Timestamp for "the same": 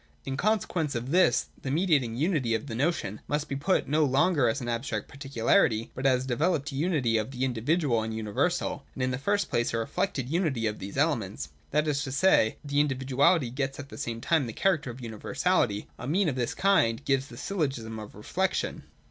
13.89-14.21